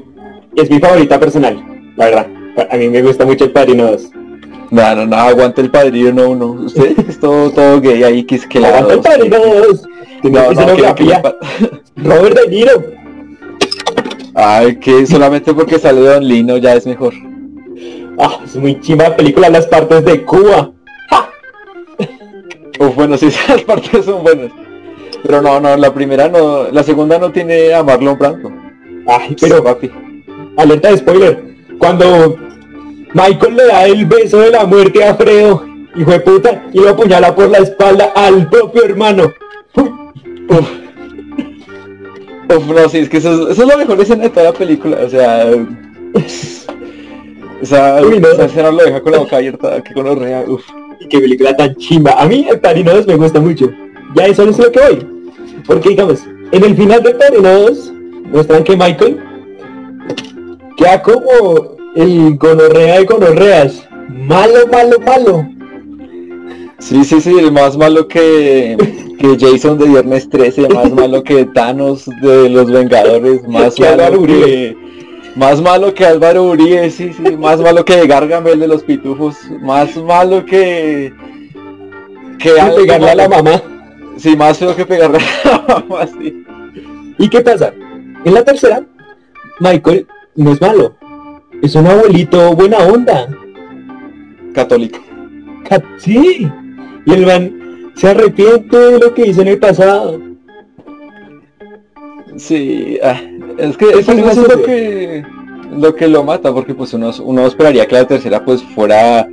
es 0.56 0.70
mi 0.70 0.80
favorita 0.80 1.20
personal, 1.20 1.64
la 1.96 2.06
verdad. 2.06 2.28
A 2.72 2.78
mí 2.78 2.88
me 2.90 3.02
gusta 3.02 3.26
mucho 3.26 3.46
el 3.46 3.52
Padrino 3.52 3.86
2. 3.92 4.10
No, 4.72 4.96
no, 4.96 5.06
no, 5.06 5.16
aguante 5.16 5.62
el 5.62 5.70
padrino, 5.70 6.12
no, 6.12 6.36
no. 6.36 6.52
Usted 6.66 6.98
es 7.08 7.20
todo, 7.20 7.52
todo 7.52 7.80
gay 7.82 8.04
ahí, 8.04 8.24
que 8.24 8.36
es 8.36 8.48
que 8.48 8.60
la 8.60 8.70
Aguanta 8.80 8.94
el 8.96 9.00
Padrino 9.02 9.38
2. 9.68 9.82
Tiene 10.22 10.40
No, 10.40 10.52
no, 10.52 10.96
que- 10.96 11.22
Robert 11.98 12.36
De 12.40 12.48
Niro. 12.50 12.84
Ay, 14.34 14.78
que 14.78 15.06
solamente 15.06 15.54
porque 15.54 15.78
sale 15.80 16.02
Don 16.02 16.28
Lino 16.28 16.58
ya 16.58 16.74
es 16.74 16.86
mejor. 16.86 17.14
Ah, 18.18 18.40
es 18.44 18.56
muy 18.56 18.80
chimba 18.82 19.10
la 19.10 19.16
película 19.16 19.50
Las 19.50 19.68
partes 19.68 20.04
de 20.04 20.26
Cuba. 20.26 20.72
Uf, 22.80 22.96
bueno, 22.96 23.18
sí, 23.18 23.28
esas 23.28 23.62
partes 23.64 24.06
son 24.06 24.24
buenas. 24.24 24.52
Pero 25.24 25.42
no, 25.42 25.60
no, 25.60 25.76
la 25.76 25.94
primera 25.94 26.30
no, 26.30 26.70
la 26.72 26.84
segunda 26.84 27.18
no 27.18 27.32
tiene 27.32 27.74
a 27.74 27.84
Marlon 27.84 28.18
Brando. 28.18 28.52
Ay, 29.08 29.36
pero 29.40 29.64
papi. 29.64 29.90
alerta 30.58 30.92
de 30.92 30.98
spoiler. 30.98 31.44
Cuando 31.80 32.38
Michael 33.14 33.56
le 33.56 33.66
da 33.68 33.86
el 33.86 34.06
beso 34.06 34.40
de 34.40 34.52
la 34.52 34.66
muerte 34.66 35.04
a 35.04 35.16
Fredo, 35.16 35.66
hijo 35.96 36.12
de 36.12 36.20
puta, 36.20 36.64
y 36.74 36.80
lo 36.80 36.90
apuñala 36.90 37.34
por 37.34 37.50
la 37.50 37.58
espalda 37.60 38.12
al 38.16 38.50
propio 38.50 38.84
hermano. 38.86 39.34
Uf. 39.76 40.70
Uf, 42.48 42.68
no, 42.68 42.90
sí, 42.90 43.00
es 43.00 43.10
que 43.10 43.18
eso, 43.18 43.32
es- 43.34 43.52
eso 43.54 43.62
es 43.64 43.68
la 43.68 43.78
mejor 43.78 44.00
escena 44.00 44.24
de 44.24 44.30
toda 44.30 44.46
la 44.48 44.54
película, 44.54 44.98
o 45.06 45.10
sea... 45.10 45.48
Esa, 47.62 48.02
Uy, 48.04 48.20
no. 48.20 48.28
esa 48.28 48.46
escena 48.46 48.70
lo 48.70 48.84
deja 48.84 49.02
con 49.02 49.14
la 49.14 49.20
boca 49.20 49.38
abierta, 49.38 49.82
que 49.82 49.94
con 49.94 50.06
uf. 50.08 50.66
Y 50.70 50.85
qué 51.10 51.20
película 51.20 51.56
tan 51.56 51.76
chimba. 51.76 52.12
A 52.12 52.26
mí 52.28 52.48
el 52.50 52.84
2 52.84 53.08
me 53.08 53.16
gusta 53.16 53.40
mucho. 53.40 53.72
Ya 54.16 54.26
eso 54.28 54.44
es 54.44 54.58
lo 54.58 54.72
que 54.72 54.80
voy. 54.80 55.08
Porque 55.66 55.90
digamos, 55.90 56.24
en 56.52 56.64
el 56.64 56.76
final 56.76 57.02
Padrino 57.02 57.60
2 57.62 57.94
muestran 58.32 58.64
que 58.64 58.76
Michael 58.76 59.20
queda 60.78 61.02
como 61.02 61.78
el 61.96 62.38
gonorrea 62.38 63.00
de 63.00 63.06
gonorreas. 63.06 63.88
Malo, 64.10 64.68
malo, 64.72 65.00
malo. 65.00 65.48
Sí, 66.80 67.04
sí, 67.04 67.22
sí, 67.22 67.36
el 67.40 67.52
más 67.52 67.78
malo 67.78 68.08
que, 68.08 68.78
que 69.18 69.38
Jason 69.40 69.78
de 69.78 69.88
Viernes 69.88 70.30
13, 70.30 70.70
más 70.70 70.92
malo 70.92 71.24
que 71.24 71.46
Thanos 71.46 72.06
de 72.22 72.50
los 72.50 72.70
Vengadores, 72.70 73.48
más 73.48 73.80
malo 73.98 74.22
que... 74.24 74.85
Más 75.36 75.62
malo 75.62 75.94
que 75.94 76.06
Álvaro 76.06 76.44
Uribe, 76.44 76.90
sí, 76.90 77.12
sí, 77.14 77.36
más 77.36 77.60
malo 77.60 77.84
que 77.84 78.08
Gargamel 78.08 78.60
de 78.60 78.68
los 78.68 78.84
Pitufos, 78.84 79.36
más 79.62 79.96
malo 79.98 80.46
que... 80.46 81.14
Que 82.40 82.60
algo 82.60 82.78
pegarle 82.78 83.10
a 83.12 83.16
la 83.16 83.30
mamá. 83.30 83.62
Sí, 84.18 84.36
más 84.36 84.58
feo 84.58 84.76
que 84.76 84.86
pegarle 84.86 85.18
a 85.44 85.48
la 85.68 85.82
mamá, 85.82 86.08
sí. 86.08 86.46
¿Y 87.18 87.30
qué 87.30 87.42
pasa? 87.42 87.74
En 88.24 88.34
la 88.34 88.44
tercera, 88.44 88.84
Michael 89.60 90.08
no 90.36 90.52
es 90.52 90.62
malo. 90.62 90.96
Es 91.62 91.76
un 91.76 91.88
abuelito 91.88 92.54
buena 92.56 92.78
onda. 92.80 93.28
Católico. 94.54 95.00
Ca- 95.68 95.84
Sí. 95.98 96.50
Y 97.06 97.14
el 97.14 97.26
man 97.26 97.92
se 97.96 98.10
arrepiente 98.10 98.78
de 98.78 99.00
lo 99.00 99.14
que 99.14 99.28
hizo 99.28 99.42
en 99.42 99.48
el 99.50 99.60
pasado. 99.60 100.20
Sí, 102.38 103.00
ah, 103.04 103.20
es 103.58 103.78
que 103.78 103.86
Es 103.90 104.08
eso, 104.08 104.12
es 104.12 104.38
lo 104.38 104.64
que 104.64 105.24
lo 105.72 105.96
que 105.96 106.08
lo 106.08 106.24
mata, 106.24 106.54
porque 106.54 106.74
pues 106.74 106.94
uno, 106.94 107.12
uno 107.24 107.48
esperaría 107.48 107.88
que 107.88 107.96
la 107.96 108.08
tercera 108.08 108.44
pues 108.46 108.64
fuera 108.64 109.28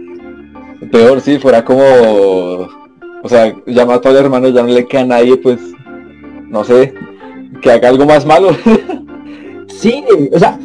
peor, 0.91 1.21
sí, 1.21 1.39
fuera 1.39 1.65
como, 1.65 1.83
o 1.83 3.29
sea, 3.29 3.55
ya 3.67 3.87
mató 3.87 4.09
al 4.09 4.17
hermano, 4.17 4.49
ya 4.49 4.63
no 4.63 4.69
le 4.69 4.87
queda 4.87 5.03
a 5.03 5.07
nadie, 5.07 5.37
pues, 5.37 5.61
no 6.49 6.65
sé, 6.65 6.95
que 7.61 7.71
haga 7.71 7.89
algo 7.89 8.07
más 8.07 8.27
malo. 8.27 8.51
Sí, 9.69 10.05
o 10.33 10.39
sea, 10.39 10.61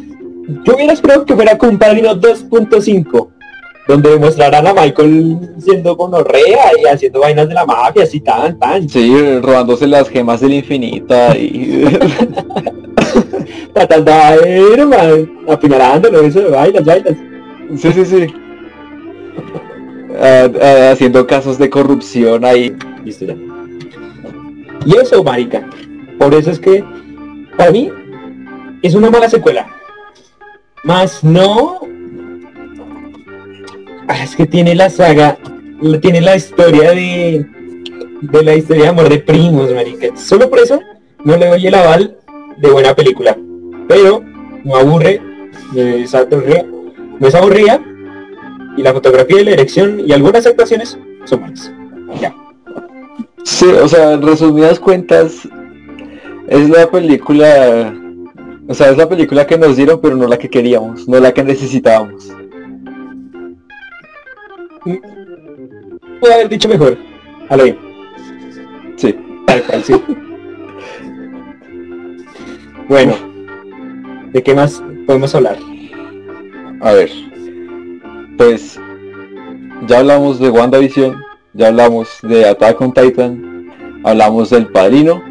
yo 0.64 0.74
hubiera 0.76 0.92
esperado 0.92 1.24
que 1.24 1.34
fuera 1.34 1.58
con 1.58 1.70
un 1.70 1.78
padrino 1.78 2.14
2.5, 2.14 3.28
donde 3.88 4.18
mostrarán 4.18 4.66
a 4.66 4.74
Michael 4.74 5.38
siendo 5.58 5.96
gonorrea 5.96 6.70
y 6.78 6.86
haciendo 6.86 7.20
vainas 7.20 7.48
de 7.48 7.54
la 7.54 7.64
mafia, 7.64 8.02
así 8.02 8.20
tan, 8.20 8.58
tan, 8.58 8.86
sí, 8.86 9.40
robándose 9.40 9.86
las 9.86 10.10
gemas 10.10 10.42
del 10.42 10.52
infinito 10.52 11.16
y 11.34 11.84
tratando 13.72 14.12
a 14.12 14.36
ver, 14.36 14.86
man, 14.86 15.30
apuñalándolo, 15.48 16.20
eso 16.20 16.40
de 16.40 16.50
vainas, 16.50 16.84
vainas. 16.84 17.14
sí, 17.76 17.92
sí, 17.92 18.04
sí. 18.04 18.26
Ah, 20.20 20.48
ah, 20.60 20.90
haciendo 20.92 21.26
casos 21.26 21.58
de 21.58 21.70
corrupción 21.70 22.44
ahí. 22.44 22.76
Listo 23.04 23.24
ya. 23.24 23.36
Y 24.84 24.96
eso, 24.96 25.22
marica. 25.22 25.66
Por 26.18 26.34
eso 26.34 26.50
es 26.50 26.58
que, 26.58 26.84
para 27.56 27.70
mí, 27.70 27.90
es 28.82 28.94
una 28.94 29.10
mala 29.10 29.30
secuela. 29.30 29.66
Más 30.82 31.22
no... 31.22 31.77
Es 34.28 34.36
que 34.36 34.46
tiene 34.46 34.74
la 34.74 34.90
saga, 34.90 35.38
tiene 36.00 36.20
la 36.20 36.36
historia 36.36 36.92
de... 36.92 37.46
De 38.20 38.42
la 38.42 38.56
historia 38.56 38.82
de 38.82 38.88
amor 38.88 39.08
de 39.08 39.20
primos, 39.20 39.72
marica. 39.72 40.08
Solo 40.16 40.50
por 40.50 40.58
eso 40.58 40.80
no 41.24 41.36
le 41.36 41.46
doy 41.46 41.66
el 41.66 41.74
aval 41.74 42.16
de 42.56 42.70
buena 42.70 42.92
película. 42.94 43.36
Pero 43.86 44.24
no 44.64 44.76
aburre, 44.76 45.20
no 45.72 47.26
es 47.26 47.34
aburrida, 47.34 47.80
y 48.76 48.82
la 48.82 48.92
fotografía 48.92 49.40
y 49.40 49.44
la 49.44 49.52
dirección 49.52 50.00
y 50.04 50.12
algunas 50.12 50.46
actuaciones 50.46 50.98
son 51.24 51.40
buenas. 51.40 51.72
Ya. 52.20 52.34
Sí, 53.44 53.66
o 53.66 53.86
sea, 53.88 54.14
en 54.14 54.22
resumidas 54.22 54.80
cuentas, 54.80 55.48
es 56.48 56.68
la 56.68 56.90
película, 56.90 57.94
o 58.66 58.74
sea, 58.74 58.90
es 58.90 58.96
la 58.98 59.08
película 59.08 59.46
que 59.46 59.56
nos 59.56 59.76
dieron, 59.76 60.00
pero 60.00 60.16
no 60.16 60.26
la 60.26 60.38
que 60.38 60.50
queríamos, 60.50 61.08
no 61.08 61.20
la 61.20 61.32
que 61.32 61.44
necesitábamos. 61.44 62.32
Puedo 64.84 66.34
haber 66.34 66.48
dicho 66.48 66.68
mejor. 66.68 66.96
A. 67.48 67.56
Sí. 68.96 69.14
Tal 69.46 69.62
cual, 69.62 69.84
sí. 69.84 69.94
bueno. 72.88 73.28
¿De 74.32 74.42
qué 74.42 74.54
más 74.54 74.82
podemos 75.06 75.34
hablar? 75.34 75.56
A 76.80 76.92
ver, 76.92 77.10
pues 78.36 78.78
ya 79.86 80.00
hablamos 80.00 80.38
de 80.38 80.50
WandaVision, 80.50 81.16
ya 81.54 81.68
hablamos 81.68 82.18
de 82.22 82.46
Attack 82.46 82.80
on 82.80 82.92
Titan, 82.92 83.68
hablamos 84.04 84.50
del 84.50 84.66
Padrino, 84.68 85.22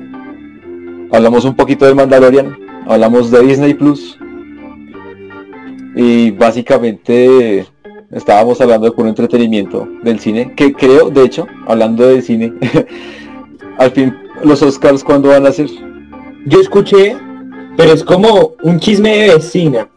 hablamos 1.12 1.46
un 1.46 1.56
poquito 1.56 1.86
del 1.86 1.96
Mandalorian, 1.96 2.58
hablamos 2.88 3.30
de 3.30 3.42
Disney 3.44 3.76
Plus 3.76 4.18
y 5.96 6.32
básicamente 6.32 7.68
estábamos 8.12 8.60
hablando 8.62 8.86
de 8.86 8.92
puro 8.92 9.10
entretenimiento 9.10 9.88
del 10.04 10.20
cine, 10.20 10.54
que 10.56 10.74
creo, 10.74 11.10
de 11.10 11.24
hecho, 11.24 11.46
hablando 11.66 12.08
del 12.08 12.24
cine, 12.24 12.54
al 13.78 13.92
fin 13.92 14.14
los 14.44 14.62
Oscars 14.62 15.04
cuándo 15.04 15.30
van 15.30 15.46
a 15.46 15.52
ser. 15.52 15.68
Yo 16.46 16.62
escuché, 16.62 17.18
pero 17.76 17.94
es 17.94 18.04
como 18.04 18.54
un 18.62 18.80
chisme 18.80 19.18
de 19.18 19.36
vecina. 19.36 19.90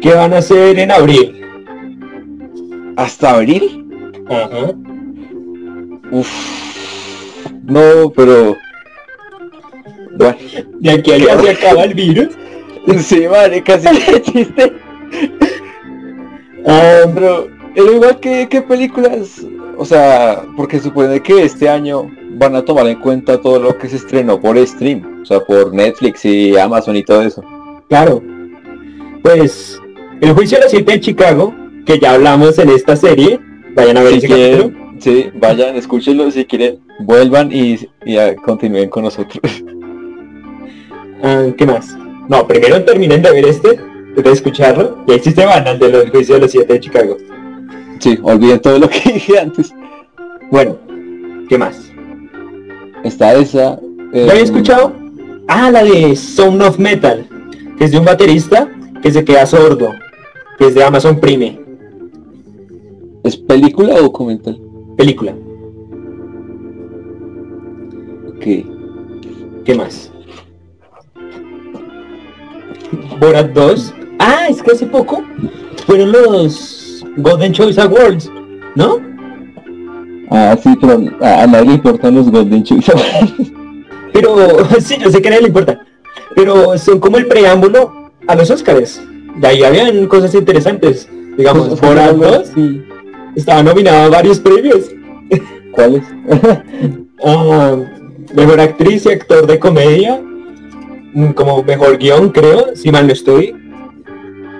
¿Qué 0.00 0.14
van 0.14 0.34
a 0.34 0.38
hacer 0.38 0.78
en 0.78 0.90
abril? 0.90 1.42
¿Hasta 2.96 3.34
abril? 3.34 3.84
Ajá. 4.28 4.72
Uf. 6.10 6.30
No, 7.64 8.10
pero. 8.14 8.56
Bueno. 10.16 10.36
De 10.80 10.90
aquí 10.90 11.12
a 11.12 11.38
se 11.40 11.50
acaba 11.50 11.84
el 11.84 11.94
virus. 11.94 12.28
Sí, 13.02 13.26
madre, 13.26 13.64
casi 13.64 13.88
que 13.88 14.22
chiste. 14.22 14.72
Ah, 16.66 17.02
pero, 17.14 17.48
pero 17.74 17.92
igual 17.92 18.18
que, 18.20 18.48
que 18.48 18.62
películas, 18.62 19.44
o 19.76 19.84
sea, 19.84 20.42
porque 20.56 20.80
supone 20.80 21.20
que 21.22 21.42
este 21.44 21.68
año 21.68 22.10
van 22.32 22.56
a 22.56 22.64
tomar 22.64 22.86
en 22.88 23.00
cuenta 23.00 23.40
todo 23.40 23.58
lo 23.60 23.78
que 23.78 23.88
se 23.88 23.96
estrenó 23.96 24.40
por 24.40 24.58
stream, 24.66 25.22
o 25.22 25.24
sea, 25.24 25.40
por 25.40 25.72
Netflix 25.72 26.24
y 26.24 26.56
Amazon 26.56 26.96
y 26.96 27.02
todo 27.04 27.22
eso. 27.22 27.42
Claro. 27.88 28.22
Pues, 29.22 29.80
el 30.20 30.32
juicio 30.32 30.58
de 30.58 30.64
los 30.64 30.70
siete 30.70 30.92
de 30.92 31.00
Chicago, 31.00 31.54
que 31.84 31.98
ya 31.98 32.14
hablamos 32.14 32.58
en 32.58 32.70
esta 32.70 32.96
serie, 32.96 33.38
vayan 33.74 33.96
a 33.98 34.02
ver 34.02 34.12
Si 34.12 34.18
ese 34.18 34.26
quieren, 34.26 34.58
capítulo. 34.70 34.92
sí, 34.98 35.30
vayan, 35.34 35.76
escúchenlo, 35.76 36.30
si 36.30 36.44
quieren, 36.44 36.80
vuelvan 37.00 37.50
y, 37.52 37.78
y 38.04 38.16
ah, 38.16 38.34
continúen 38.36 38.88
con 38.88 39.04
nosotros. 39.04 39.62
Ah, 41.22 41.46
¿Qué 41.56 41.64
más? 41.66 41.96
No, 42.28 42.46
primero 42.46 42.84
terminen 42.84 43.22
de 43.22 43.30
ver 43.32 43.46
este, 43.46 43.80
de 44.22 44.32
escucharlo, 44.32 45.04
y 45.06 45.12
ahí 45.12 45.20
sí 45.22 45.32
se 45.32 45.44
van 45.44 45.66
al 45.66 45.78
de 45.78 45.88
los 45.90 46.10
juicios 46.10 46.36
de 46.36 46.40
los 46.40 46.50
siete 46.50 46.72
de 46.74 46.80
Chicago. 46.80 47.16
Sí, 47.98 48.18
olviden 48.22 48.60
todo 48.60 48.78
lo 48.78 48.88
que 48.88 49.00
dije 49.14 49.38
antes. 49.38 49.74
Bueno, 50.50 50.76
¿qué 51.48 51.58
más? 51.58 51.90
Está 53.04 53.34
esa. 53.34 53.78
¿Lo 54.12 54.20
había 54.22 54.34
eh, 54.34 54.42
escuchado? 54.42 54.92
Ah, 55.48 55.70
la 55.70 55.84
de 55.84 56.16
Sound 56.16 56.62
of 56.62 56.78
Metal, 56.78 57.26
que 57.78 57.84
es 57.84 57.92
de 57.92 57.98
un 57.98 58.04
baterista 58.04 58.68
que 59.02 59.10
se 59.12 59.24
queda 59.24 59.46
sordo, 59.46 59.92
que 60.58 60.66
es 60.68 60.74
de 60.74 60.82
Amazon 60.82 61.20
Prime, 61.20 61.60
¿Es 63.22 63.36
película 63.36 63.94
o 63.94 64.02
documental? 64.02 64.60
película. 64.96 65.34
Ok. 68.28 68.44
¿Qué 69.64 69.74
más? 69.74 70.12
Borat 73.18 73.50
2. 73.52 73.94
Ah, 74.18 74.46
es 74.48 74.62
que 74.62 74.72
hace 74.72 74.86
poco 74.86 75.22
fueron 75.86 76.12
los 76.12 77.04
Golden 77.16 77.52
Choice 77.52 77.80
Awards, 77.80 78.30
¿no? 78.74 79.00
Ah, 80.30 80.56
sí, 80.62 80.76
pero 80.80 81.00
a, 81.20 81.46
nadie 81.46 81.66
le 81.68 81.74
importan 81.74 82.14
los 82.16 82.30
Golden 82.30 82.62
Choice. 82.64 82.92
Pero 84.12 84.34
sí, 84.80 84.96
yo 84.98 85.10
sé 85.10 85.20
que 85.20 85.28
a 85.28 85.30
nadie 85.32 85.42
le 85.42 85.48
importa. 85.48 85.78
Pero 86.34 86.76
son 86.78 86.98
como 87.00 87.18
el 87.18 87.26
preámbulo 87.26 88.10
a 88.26 88.34
los 88.34 88.50
Oscars. 88.50 89.02
De 89.36 89.46
ahí 89.46 89.62
habían 89.62 90.06
cosas 90.06 90.34
interesantes. 90.34 91.06
Digamos, 91.36 91.78
Borat 91.78 92.16
2 92.16 92.48
Sí. 92.54 92.82
estaba 93.34 93.62
nominado 93.62 94.04
a 94.04 94.08
varios 94.08 94.40
premios. 94.40 94.90
¿Cuáles? 95.72 96.02
Ah, 97.22 97.76
mejor 98.34 98.58
actriz 98.60 99.04
y 99.04 99.10
actor 99.10 99.46
de 99.46 99.58
comedia. 99.58 100.18
mm, 101.12 101.32
Como 101.32 101.62
mejor 101.62 101.98
guion, 101.98 102.30
creo, 102.30 102.74
si 102.74 102.90
mal 102.90 103.06
no 103.06 103.12
estoy. 103.12 103.54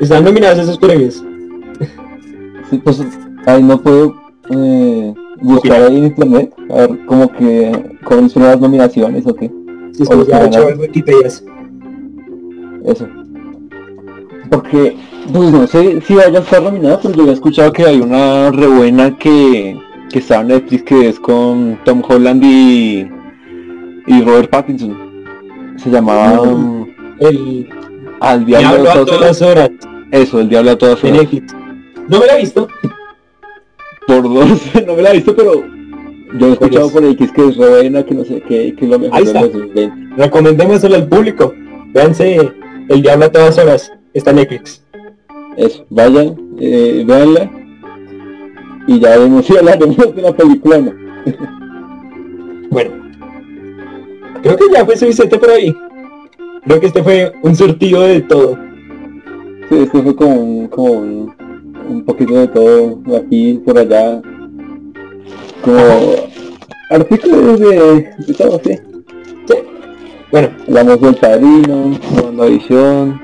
Están 0.00 0.24
nominados 0.24 0.58
esos 0.58 0.78
premios. 0.78 1.24
Sí, 2.70 2.78
pues 2.78 3.02
ahí 3.46 3.62
no 3.62 3.80
puedo 3.80 4.14
eh, 4.50 5.14
buscar 5.40 5.82
ahí 5.84 5.96
en 5.98 6.06
internet, 6.06 6.52
a 6.70 6.74
ver 6.74 7.06
como 7.06 7.30
que 7.32 7.96
cuáles 8.04 8.32
son 8.32 8.42
las 8.42 8.60
nominaciones 8.60 9.26
o 9.26 9.34
qué. 9.34 9.50
Si 9.92 10.02
es 10.02 10.10
los 10.10 10.26
ya 10.26 10.38
que 10.40 10.44
he 10.44 10.48
hecho 10.48 10.68
en 10.68 10.80
Wikipedia. 10.80 11.28
Eso. 12.84 13.08
Porque, 14.50 14.96
pues 15.32 15.50
no 15.52 15.66
sé 15.66 16.00
si 16.02 16.14
vaya 16.14 16.38
a 16.38 16.42
estar 16.42 16.62
nominada, 16.62 17.00
pero 17.00 17.14
yo 17.14 17.22
había 17.22 17.34
escuchado 17.34 17.72
que 17.72 17.84
hay 17.84 18.00
una 18.00 18.50
re 18.52 18.66
buena 18.66 19.16
que, 19.18 19.76
que 20.10 20.18
está 20.18 20.40
en 20.40 20.48
Netflix 20.48 20.82
que 20.84 21.08
es 21.08 21.18
con 21.20 21.78
Tom 21.84 22.02
Holland 22.06 22.42
y, 22.44 23.08
y 24.06 24.22
Robert 24.22 24.50
Pattinson. 24.50 24.96
Se 25.76 25.90
llamaba 25.90 26.44
Mm. 26.44 26.48
um, 26.48 26.86
El 27.20 27.68
Al 28.20 28.44
Diablo 28.44 28.82
de 28.84 28.90
a 28.90 28.92
todas 29.04 29.06
todas 29.06 29.42
horas. 29.42 29.70
Eso, 30.10 30.40
el 30.40 30.48
Diablo 30.48 30.72
a 30.72 30.78
todas 30.78 31.02
de 31.02 31.08
horas. 31.10 31.22
Netflix. 31.22 31.54
No 32.08 32.20
me 32.20 32.26
la 32.26 32.36
he 32.36 32.40
visto. 32.40 32.68
Por 34.06 34.22
dos, 34.22 34.70
no 34.86 34.94
me 34.94 35.02
la 35.02 35.10
he 35.10 35.14
visto, 35.14 35.34
pero 35.34 35.64
yo 36.38 36.48
he 36.48 36.52
escuchado 36.52 36.86
es? 36.86 36.92
por 36.92 37.04
ahí 37.04 37.16
que 37.16 37.24
es 37.24 37.32
que 37.32 37.48
es 37.48 37.56
que 38.04 38.14
no 38.14 38.24
sé 38.24 38.42
qué, 38.46 38.74
que 38.74 38.84
es 38.84 38.90
lo 38.90 38.98
mejor 38.98 39.16
Ahí 39.16 39.24
de 39.24 39.30
está. 39.30 39.42
los 39.42 39.52
2020. 39.52 40.16
Recomendémoselo 40.16 40.94
al 40.94 41.08
público. 41.08 41.54
Véanse 41.92 42.52
El 42.88 43.02
Diablo 43.02 43.26
a 43.26 43.32
todas 43.32 43.58
horas. 43.58 43.92
Está 44.14 44.30
en 44.30 44.36
Netflix. 44.36 44.82
Eso, 45.56 45.86
vayan, 45.90 46.36
eh, 46.60 47.02
véanla 47.06 47.50
y 48.86 49.00
ya 49.00 49.18
vemos 49.18 49.44
si 49.46 49.56
hablaremos 49.56 50.14
de 50.14 50.22
la 50.22 50.32
película 50.32 50.78
no. 50.78 50.92
Bueno. 52.70 52.90
Creo 54.42 54.56
que 54.56 54.64
ya 54.72 54.84
fue 54.84 54.96
suficiente 54.96 55.38
por 55.38 55.50
ahí. 55.50 55.74
Creo 56.64 56.80
que 56.80 56.86
este 56.86 57.02
fue 57.02 57.32
un 57.42 57.56
surtido 57.56 58.02
de 58.02 58.20
todo. 58.20 58.58
Sí, 59.68 59.78
esto 59.78 60.02
fue 60.02 60.14
como 60.14 60.34
un, 60.36 60.68
como 60.68 60.92
un, 60.92 61.34
un 61.88 62.04
poquito 62.04 62.34
de 62.34 62.48
todo, 62.48 63.00
aquí, 63.16 63.60
por 63.64 63.78
allá, 63.78 64.22
como 65.62 65.78
artículos 66.90 67.58
de, 67.60 68.10
de 68.18 68.34
todo, 68.34 68.60
sí. 68.64 68.78
Bueno, 70.30 70.50
Hablamos 70.66 71.00
del 71.00 71.14
Padrino, 71.14 71.98
WandaVision, 72.22 73.20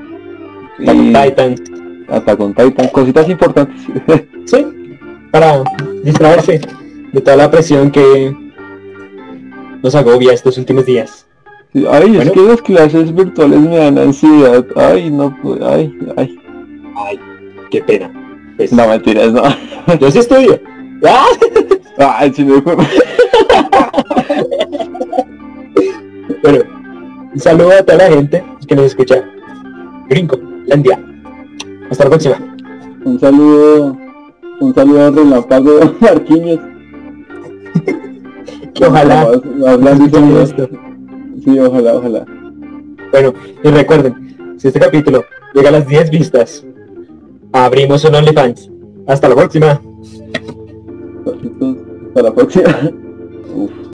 on 0.87 1.07
y 1.07 1.12
Titan. 1.12 1.55
hasta 2.09 2.37
con 2.37 2.55
Titan, 2.55 2.88
cositas 2.88 3.28
importantes. 3.28 3.83
Sí, 4.44 4.66
para 5.31 5.62
distraerse 6.02 6.61
de 7.12 7.20
toda 7.20 7.37
la 7.37 7.50
presión 7.50 7.90
que 7.92 8.35
nos 9.83 9.94
agobia 9.94 10.33
estos 10.33 10.59
últimos 10.59 10.85
días. 10.85 11.26
Sí, 11.72 11.87
Ay, 11.90 12.11
Bueno. 12.11 12.20
es 12.22 12.30
que 12.32 12.40
las 12.42 12.62
clases 12.62 13.14
virtuales 13.14 13.61
me 13.61 13.76
dan 13.78 13.98
ansiedad. 13.98 14.64
Ay, 14.76 15.11
no, 15.11 15.35
pues, 15.42 15.61
ay, 15.62 15.96
ay. 16.16 16.38
Ay, 16.96 17.18
qué 17.70 17.82
pena. 17.82 18.11
Pues, 18.56 18.72
No, 18.72 18.87
mentiras, 18.87 19.32
no. 19.32 19.42
Yo 19.98 20.11
sí 20.11 20.18
estudio. 20.18 20.61
¡Ah! 21.06 21.26
Ay, 22.18 22.32
sí 22.35 22.44
me 22.44 22.61
fue. 22.61 22.76
Bueno, 26.42 26.58
un 27.35 27.40
saludo 27.40 27.72
a 27.72 27.82
toda 27.82 27.98
la 28.08 28.14
gente 28.16 28.44
que 28.66 28.74
nos 28.76 28.87
escucha. 28.87 29.24
Gringo, 30.08 30.38
Landia. 30.66 31.00
Hasta 31.90 32.04
la 32.04 32.11
próxima. 32.11 32.37
Un 33.04 33.18
saludo, 33.18 33.96
un 34.61 34.74
saludo 34.74 35.06
a 35.06 35.11
Relámpago 35.11 35.94
Marquinhos. 36.00 36.61
Que 38.74 38.87
ojalá 38.87 39.28
Hablando 39.68 40.08
todo 40.08 40.40
esto. 40.42 40.68
Sí, 41.44 41.59
ojalá, 41.59 41.94
ojalá. 41.94 42.24
Bueno, 43.11 43.35
y 43.62 43.68
recuerden, 43.68 44.57
si 44.59 44.68
este 44.68 44.81
capítulo 44.81 45.24
llega 45.55 45.68
a 45.68 45.72
las 45.72 45.87
10 45.87 46.11
vistas, 46.11 46.64
abrimos 47.52 48.05
un 48.05 48.14
OnlyFans. 48.14 48.70
Hasta 49.07 49.28
la 49.28 49.35
próxima. 49.35 49.83
Hasta 52.09 52.22
la 52.22 52.35
próxima. 52.35 52.90
Uf. 53.55 53.82